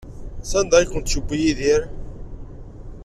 [0.49, 1.81] Sanda ay tent-yewwi Yidir?